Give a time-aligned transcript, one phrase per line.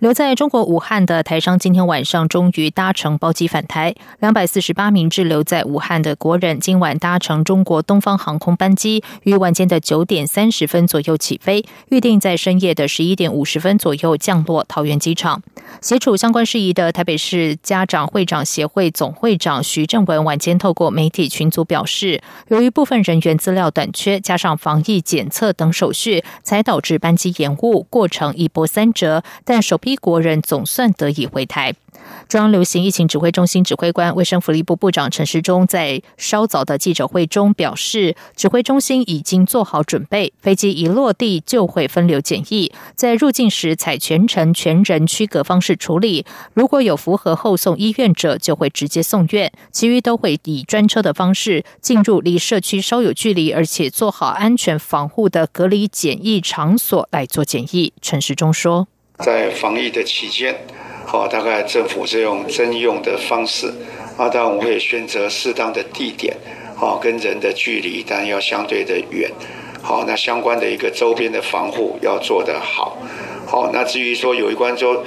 [0.00, 3.94] 留在中国武汉的台商今天晚上终于搭乘包机返台。
[4.18, 15.42] 两百四十八名滞留在武汉的国人今晚搭乘中国东方航空班机，于晚间的九点三十分左右起飞，预定在深夜的十一点五十分左右降落桃园机场。
[15.82, 29.22] 协助相关事宜的台北市家长会长协会总会长徐正文晚间透过媒体群组表示，由于部分人员资料短缺，加上防疫检测等手续，才导致班机延误，过程一波三折。
[29.44, 29.89] 但首批。
[29.90, 31.74] 一国人总算得以回台。
[32.28, 46.24] 中央流行疫情指挥中心指挥官、卫生福利部部长陈时中在稍早的记者会中表示，指挥中心已经做好准备，飞机一落地就会分流检疫，在入境时采全程全人区隔方式处理。
[46.54, 57.92] 如果有符合后送医院者，就会直接送院，其余都会以专车的方式进入离社区稍有距离而且做好安全防护的隔离检疫场所来做检疫。
[58.00, 58.88] 陈时中说。
[59.22, 60.54] 在防疫的期间，
[61.06, 63.66] 好，大概政府是用征用的方式，
[64.16, 66.34] 啊，当然我们会选择适当的地点，
[66.76, 69.30] 好，跟人的距离当然要相对的远，
[69.82, 72.96] 好，那相关的一个周边的防护要做得好，
[73.46, 75.04] 好，那至于说有一关州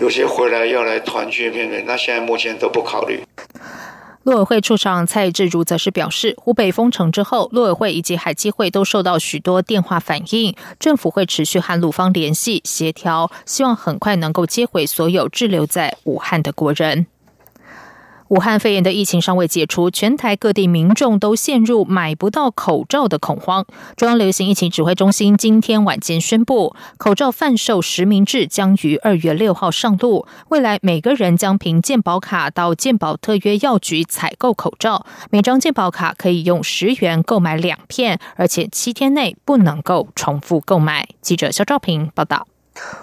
[0.00, 3.20] 有些回来要来团聚片片，那现在目前都不考虑。
[4.22, 17.06] 陆委会处长蔡志如则是表示，湖北封城之后，陆委会以及海基会都受到许多电话反映，政府会持续和陆方联系协调，希望很快能够接回所有滞留在武汉的国人。
[18.30, 23.66] 武汉肺炎的疫情尚未解除，全台各地民众都陷入买不到口罩的恐慌。
[23.96, 30.28] 中央流行疫情指挥中心今天晚间宣布，口罩贩售实名制将于二月六号上路。
[30.50, 41.08] 未来每个人将凭健保卡到健保特约药局采购口罩，每张健保卡可以用十元购买两片，而且七天内不能够重复购买。
[41.20, 42.46] 记者肖兆平报道。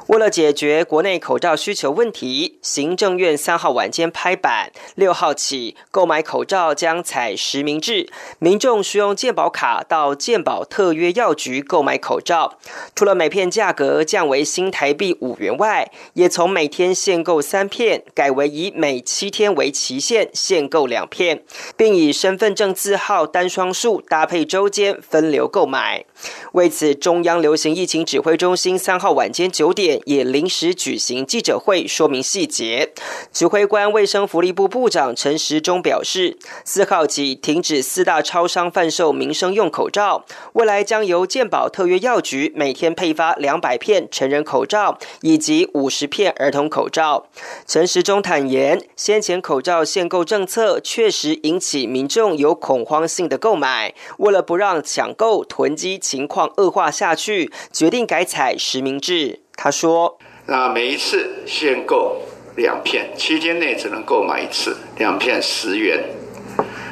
[0.07, 12.57] 为了解决国内口罩需求问题，行政院三号晚间拍板，六号起购买口罩将采实名制，民众需用健保卡到健保特约药局购买口罩。
[12.95, 21.43] 除了每片价格降为新台币五元外，也从每天限购三片改为以每七天为期限限购两片，
[21.75, 26.05] 并以身份证字号单双数搭配周间分流购买。
[26.53, 32.93] 为此，中央流行疫情指挥中心三号晚间九点也临时举行记者会，说明细节。
[33.33, 40.23] 指挥官卫生福利部部长陈时中表示，四号起停止四大超商贩售民生用口罩，
[40.53, 47.25] 未来将由健保特约药局每天配发两百片成人口罩以及五十片儿童口罩。
[47.65, 55.97] 陈时中坦言，先前口罩限购政策确实引起民众有恐慌性的购买，为了不让抢购囤积。
[55.97, 59.41] 情况恶化下去，决定改采实名制。
[59.59, 62.21] 他说：“那每一次限购
[62.55, 66.03] 两片，七天内只能购买一次，两片十元。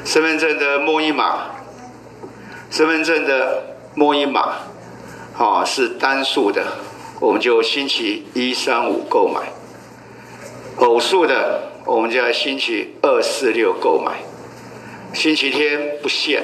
[0.04, 1.52] 身份证的摸一码，
[2.68, 4.56] 身份证的摸一码，
[5.32, 6.64] 好是单数的，
[7.20, 9.42] 我们就星期一、三、五购买；
[10.84, 14.16] 偶数的，我们就要星期二、四、六购买。
[15.14, 16.42] 星期天不限。”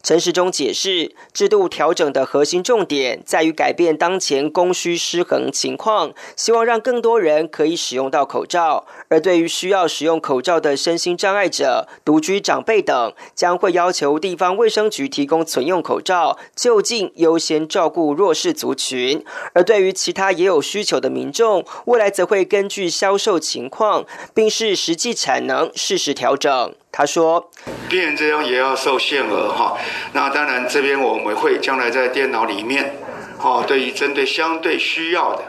[0.00, 8.86] 陈时中解释，制度调整的核心重点在于改变当前供需失衡情况，希望让更多人可以使用到口罩。
[9.08, 19.24] 而对于需要使用口罩的身心障碍者、独居长辈等，将会要求地方卫生局提供存用口罩，就近优先照顾弱势族群。
[19.52, 26.74] 而对于其他也有需求的民众，未来则会根据销售情况，并视实际产能适时调整。
[26.90, 27.50] 他说
[27.88, 29.76] ：“病人这样也要受限额哈。
[30.12, 32.94] 那当然，这边我们会将来在电脑里面，
[33.38, 35.42] 哦，对于针对相对需要的，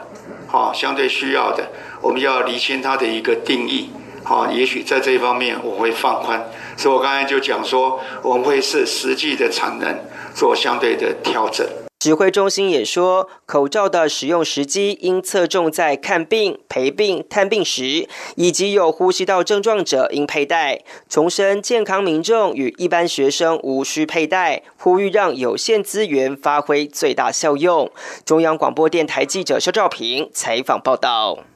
[0.46, 1.68] 好，相对需要的，
[2.00, 3.90] 我们要厘清它的一个定义。
[4.22, 6.50] 好，也许在这一方面我会放宽。
[6.76, 9.98] 所以我刚才就讲说，我们会是实际的产能
[10.34, 11.66] 做相对的调整。”
[12.00, 20.80] 指挥中心也说，口罩的使用时机应侧重在看病、陪病、探病时，以及有呼吸道症状者应佩戴。
[21.10, 27.90] 重申健康民众与一般学生无需佩戴，呼吁让有限资源发挥最大效用。
[28.24, 31.49] 中央广播电台记者肖照平采访报道。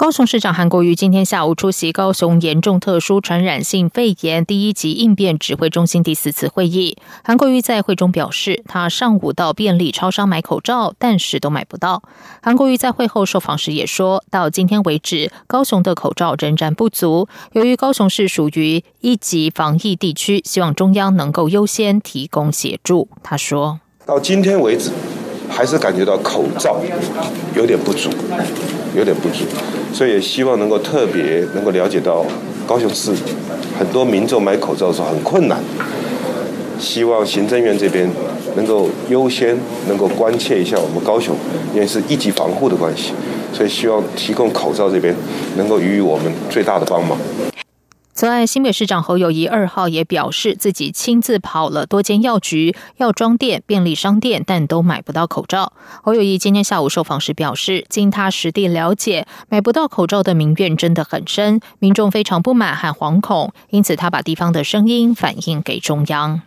[0.00, 6.96] 高雄市长韩国瑜今天下午出席高雄严重特殊传染性肺炎第一级应变指挥中心第四次会议。
[7.22, 12.02] 韩国瑜在会中表示，他上午到便利超商买口罩，但是都买不到。
[12.42, 17.28] 韩国瑜在会后受访时也说，到今天为止，高雄的口罩仍然不足。
[17.52, 23.06] 由于高雄市属于一级防疫地区，希望中央能够优先提供协助。
[23.22, 24.92] 他说，到今天为止，
[25.50, 26.80] 还是感觉到口罩
[27.54, 28.08] 有点不足。
[28.92, 29.44] 有点不足，
[29.92, 32.26] 所以也希望能够特别能够了解到
[32.66, 33.12] 高雄市
[33.78, 35.60] 很多民众买口罩的时候很困难，
[36.76, 38.10] 希望行政院这边
[38.56, 39.56] 能够优先
[39.86, 41.36] 能够关切一下我们高雄，
[41.72, 43.12] 因为是一级防护的关系，
[43.52, 45.14] 所以希望提供口罩这边
[45.56, 47.16] 能够予以我们最大的帮忙。
[48.20, 55.72] 此外，新北市长侯友谊二号也表示，自己亲自跑了多间药局、药妆店、便利商店，但都买不到口罩。
[56.02, 66.42] 侯友谊今天下午受访时表示，经他实地了解，买不到口罩的民怨真的很深，民众非常不满和惶恐，因此他把地方的声音反映给中央。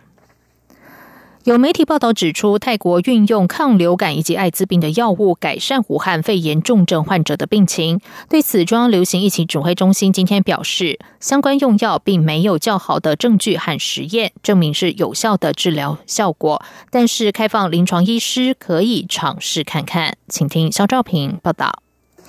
[1.44, 8.00] 有媒体报道指出，泰国运用抗流感以及艾滋病的药物改善武汉肺炎重症患者的病情。
[8.30, 20.16] 对此，中央流行疫情指挥中心今天表示，相关用药并没有较好的证据和实验证明是有效的治疗效果，但是开放临床医师可以尝试看看。
[20.26, 21.83] 请听肖兆平报道。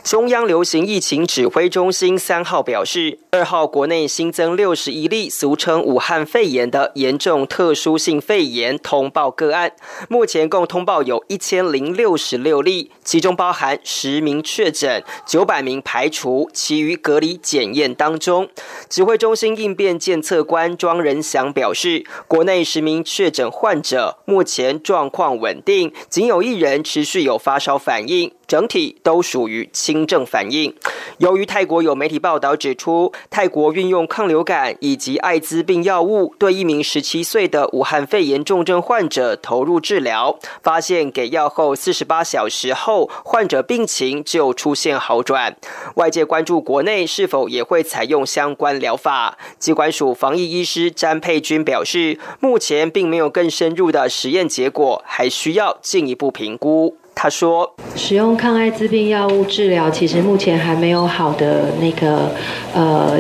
[0.06, 9.72] 中央流行疫情指挥中心三号表示，二号国内新增六十一例俗称武汉肺炎的严重特殊性肺炎通报个案，
[10.08, 18.48] 目前共通报有一千零六十六例，其中包含十名确诊，九百名排除，其余隔离检验当中。
[18.88, 28.32] 指挥中心应变监测官庄仁祥表示，国内十名确诊患者目前状况稳定，仅有一人持续有发烧反应。
[28.48, 30.74] 整体都属于轻症反应。
[31.20, 45.56] 由于泰国有媒体报道指出，泰国运用抗流感以及艾滋病药物对一名十七岁的武汉肺炎重症患者投入治疗，发现给药后四十八小时后，患者病情就出现好转。
[45.96, 49.38] 外界关注国内是否也会采用相关疗法。
[49.58, 56.98] 机关署防疫医师詹佩君表示，目前并没有更深入的实验结果，还需要进一步评估。
[57.16, 62.30] 他说：“使用抗艾滋病药物治疗，其实目前还没有好的那个
[62.74, 63.20] 呃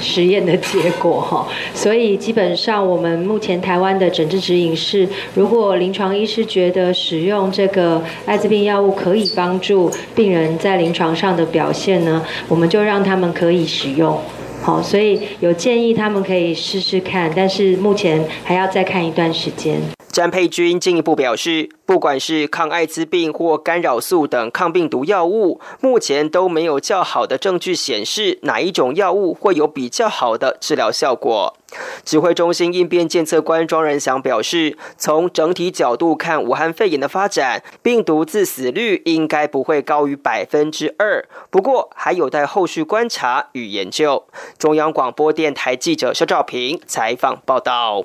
[0.00, 14.18] 实验的结果哈，所以基本上我们目前台湾的诊治指引是，如果临床医师觉得使用这个艾滋病药物可以帮助病人在临床上的表现呢，我们就让他们可以使用。
[14.62, 19.78] 好，所以有建议他们可以试试看，但是目前还要再看一段时间。”
[20.10, 31.56] 詹佩君进一步表示，不管是抗艾滋病或干扰素等抗病毒药物，目前都没有较好的证据显示哪一种药物会有比较好的治疗效果。
[32.04, 44.24] 指挥中心应变监测官庄仁祥表示，从整体角度看，武汉肺炎的发展，病毒致死率应该不会高于百分之二，不过还有待后续观察与研究。
[44.58, 48.04] 中央广播电台记者肖兆平采访报道。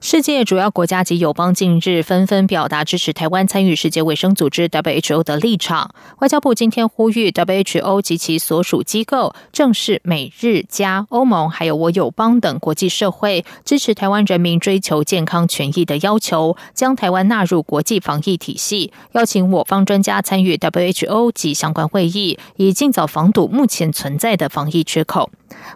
[0.00, 5.94] 世界主要国家及友邦近日纷纷表达支持台湾参与世界卫生组织 （WHO） 的立场。
[6.18, 25.30] 外交部今天呼吁 WHO 及其所属机构，正是美日加、欧盟还有我友邦等国际社会支持台湾人民追求健康权益的要求，将台湾纳入国际防疫体系，邀请我方专家参与 WHO 及相关会议，以尽早防堵目前存在的防疫缺口。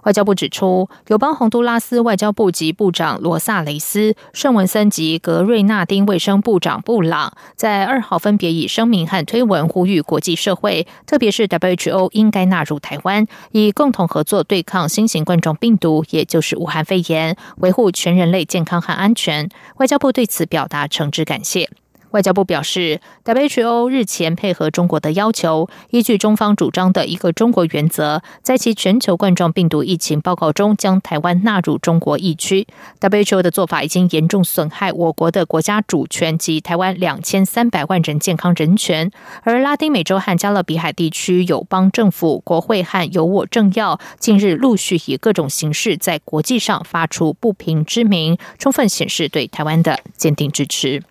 [0.05, 19.49] 外交部指出，友邦洪都拉斯外交部及部长罗萨雷斯、圣文森及格瑞纳丁卫生部长布朗在二号分别以声明和推文呼吁国际社会，特别是 WHO 应该纳入台湾，以共同合作对抗新型冠状病毒，也就是武汉肺炎，维护全人类健康和安全。
[19.77, 21.69] 外交部对此表达诚挚感谢。
[22.11, 32.67] 外交部表示，WHO 日前配合中国的要求，依据中方主张的一个中国原则，在其全球冠状病毒疫情报告中将台湾纳入中国疫区。
[33.01, 39.11] WHO 的做法已经严重损害我国的国家主权及台湾两千三百万人健康人权。
[39.43, 51.03] 而拉丁美洲和加勒比海地区友邦政府、国会和有我政要近日陆续以各种形式在国际上发出不平之名，充分显示对台湾的坚定支持。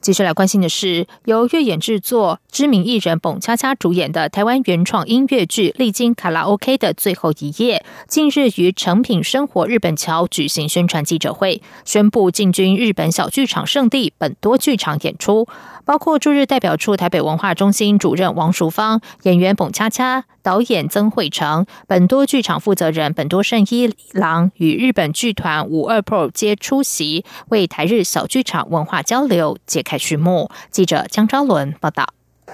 [0.00, 15.46] 继续来关心的是，由越演制作、知名艺人蹦恰恰主演的台湾原创音乐剧《历经卡拉 OK 的最后一夜》，近日于成品生活日本桥举行宣传记者会，宣布进军日本小剧场圣地本多剧场演出。
[15.84, 30.48] 包括驻日代表处台北文化中心主任王淑芳、演员蹦恰恰、导演曾慧成、本多剧场负责人本多圣一郎与日本剧团五二 Pro 皆出席，为台日小剧场文化交流揭开序幕。
[30.70, 32.06] 记者江昭伦报道。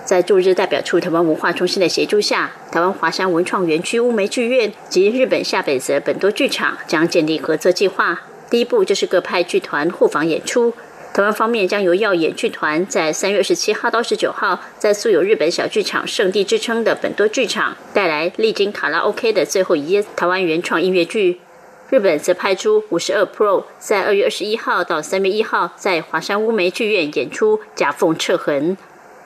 [0.06, 8.22] 在驻日代表处台湾文化中心的协助下，台湾华山文创园区乌梅剧院及日本下北泽本多剧场将建立合作计划。
[8.48, 10.72] 第一步就是各派剧团互访演出。
[11.12, 21.40] 台湾方面将由耀演剧团在三月十七号到十九号，在素有日本小剧场圣地之称的本多剧场带来历经卡拉 OK 的最后一夜台湾原创音乐剧。
[21.88, 28.76] 日本则派出五十二 Pro，在二月二十一号到三月一号在华山乌梅剧院演出《夹缝彻痕》。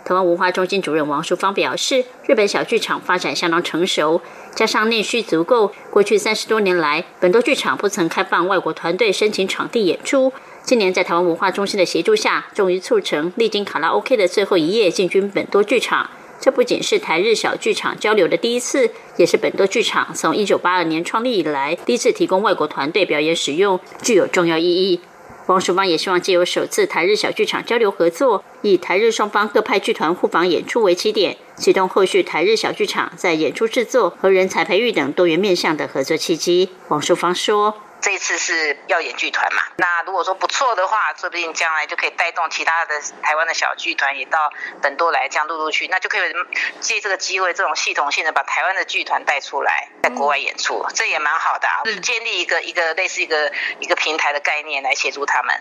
[0.05, 4.21] 台湾文化中心主任王淑芳表示，日本小剧场发展相当成熟，
[4.55, 10.31] 加上内需足够，过去三十多年来，本多剧场不曾开放外国团队申请场地演出。
[10.63, 16.11] 今年在台湾文化中心的协助下，终于促成历经卡拉 OK 的最后一夜进军本多剧场。
[16.41, 25.01] 这不仅是台日小剧场交流的第一次，也是本多剧场从一九八二年创立以来第一次提供外国团队表演使用，具有重要意义。
[25.47, 36.71] 王淑芳也希望借由首次台日小剧场交流合作，以台日双方各派剧团互访演出为起点，启动后续台日小剧场在演出制作和人才培育等多元面向的合作契机。
[36.89, 37.75] 王淑芳说。
[38.01, 39.63] 这次是要演剧团嘛？
[39.77, 46.33] 那如果说不错的话，说不定将来就可以带动其他的台湾的小剧团也到本多来，这样陆陆续，那就可以
[46.81, 51.83] 借这个机会，这种系统性的把台湾的剧团带出来，在国外演出，这也蛮好的啊。
[51.85, 55.55] 是建立一个一个类似一个一个平台的概念来协助他们。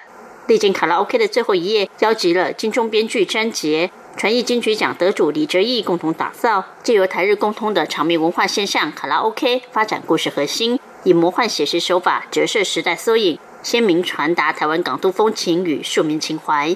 [0.48, 10.79] 历经卡拉 OK 的最后一页，邀集了金钟编剧詹杰、传艺金曲奖得主李哲义共同打造，借由台日共通的场面文化现象卡拉 OK，发展故事核心。
[11.03, 16.75] 以魔幻写实手法折射时代缩影，鲜明传达台湾港都风情与庶民情怀。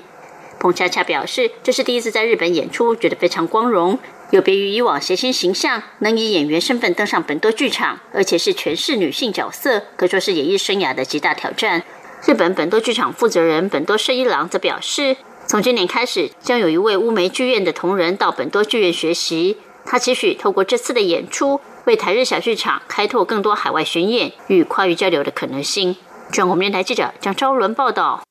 [0.60, 4.00] 彭恰恰表示，这是第一次在日本演出，觉得非常光荣。
[4.32, 11.84] 有别于以往谐星形象，能以演员身份登上本多剧场，而且是全是女性角色，可说是演艺生涯的极大挑战。
[12.25, 19.58] 日本本多剧场负责人本多胜一郎则表示，从今年开始，将有一位乌梅剧院的同仁到本多剧院学习。
[19.86, 21.60] 他期许透过这次的演出。
[21.86, 25.96] 为台日小剧场开拓更多海外巡演与跨域交流的可能性。
[26.32, 28.22] 中国电台记者蒋昭伦报道。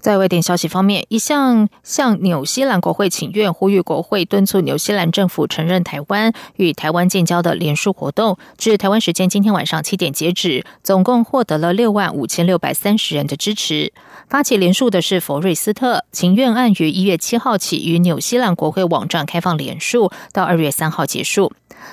[0.00, 13.94] 在外电消息方面，一项向纽西兰国会请愿，呼吁国会敦促纽西兰政府承认台湾与台湾建交的联署活动，至台湾时间今天晚上七点截止，总共获得了六万五千六百三十人的支持。
[14.28, 21.50] 发起联署的是佛瑞斯特，请愿案于一月七号起于纽西兰国会网站开放联署，到二月三号结束。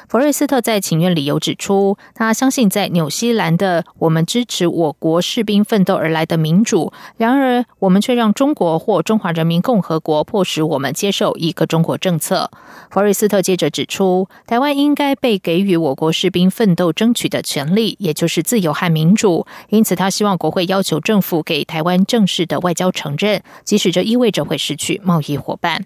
[0.10, 12.52] 弗瑞斯特在请愿理由指出，他相信在纽西兰的我们支持我国士兵奋斗而来的民主，然而我们却让中国或中华人民共和国迫使我们接受一个中国政策。
[12.90, 19.46] 弗瑞斯特接着指出，台湾应该被给予我国士兵奋斗争取的权利，也就是自由和民主。
[19.70, 25.86] 因此，他希望国会要求政府给台湾正式的外交承认，即使这意味着会失去贸易伙伴。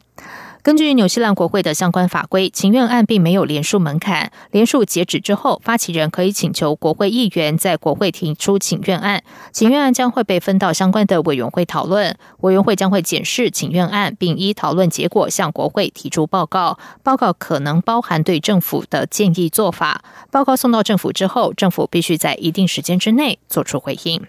[0.65, 4.31] 根据纽西兰国会的相关法规，请愿案并没有连署门槛。
[4.49, 9.21] 连署截止之后，发起人可以请求国会议员在国会提出请愿案。
[9.51, 16.79] 请愿案将会被分到相关的委员会讨论，委员会将会检视请愿案，并依讨论结果向国会提出报告。
[17.03, 20.03] 报告可能包含对政府的建议做法。
[20.31, 24.25] 报告送到政府之后，政府必须在一定时间之内做出回应。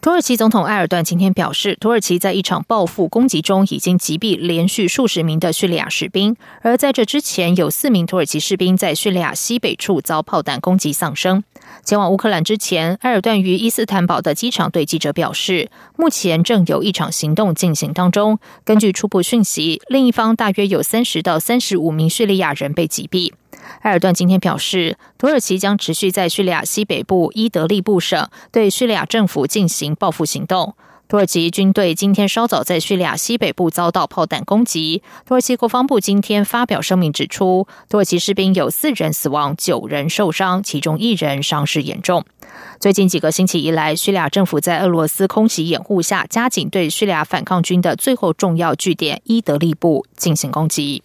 [0.00, 11.42] 土耳其总统埃尔段今天表示，土耳其在一场报复攻击中已经击毙连续数十名的叙利亚士兵，而在这之前有四名土耳其士兵在叙利亚西北处遭炮弹攻击丧生。
[11.84, 18.38] 前往乌克兰之前，埃尔段于伊斯坦堡的机场对记者表示，目前正有一场行动进行当中。
[18.64, 23.32] 根据初步讯息，另一方大约有三十到三十五名叙利亚人被击毙。
[23.82, 30.74] 埃尔段今天表示，土耳其将持续在叙利亚西北部伊德利布省对叙利亚政府进行报复行动。
[31.06, 35.02] 土耳其军队今天稍早在叙利亚西北部遭到炮弹攻击。
[35.24, 42.26] 土耳其国防部今天发表声明指出，土耳其士兵有四人死亡，九人受伤，其中一人伤势严重。
[42.78, 51.02] 最近几个星期以来，叙利亚政府在俄罗斯空袭掩护下，加紧对叙利亚反抗军的最后重要据点伊德利布进行攻击。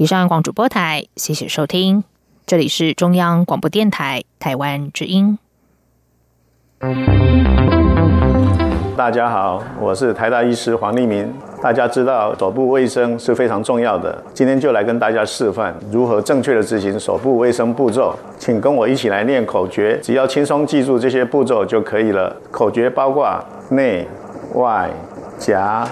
[0.00, 2.04] 以上广主播台，谢谢收听，
[2.46, 5.36] 这里是中央广播电台台湾之音。
[8.96, 11.34] 大家好，我是台大医师黄立明。
[11.60, 18.14] 大家知道手部卫生是非常重要的，今天就来跟大家示范如何正确的执行手部卫生步骤。
[18.38, 22.36] 请跟我一起来念口诀，只要轻松记住这些步骤就可以了。
[22.52, 24.06] 口诀包括内、
[24.54, 24.88] 外、
[25.36, 25.84] 夹、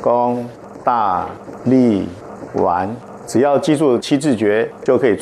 [0.00, 0.44] 弓、
[0.82, 1.28] 大、
[1.66, 2.08] 立、
[2.54, 2.92] 丸，
[3.32, 5.16] 只要记住七字诀就可以。